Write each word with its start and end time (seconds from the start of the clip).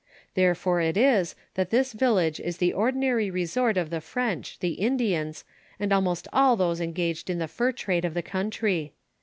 Tlierefore 0.35 0.83
it 0.89 0.97
is 0.97 1.35
that 1.53 1.69
this 1.69 1.93
village 1.93 2.39
is 2.39 2.57
the 2.57 2.73
ordinary 2.73 3.29
resort 3.29 3.77
of 3.77 3.91
the 3.91 4.01
French, 4.01 4.57
the 4.57 4.71
Indians, 4.81 5.43
and 5.79 5.93
almost 5.93 6.27
all 6.33 6.55
those 6.55 6.81
engaged 6.81 7.29
in 7.29 7.37
the 7.37 7.47
fur 7.47 7.71
trade 7.71 8.03
of 8.03 8.15
the 8.15 8.23
country. 8.23 8.93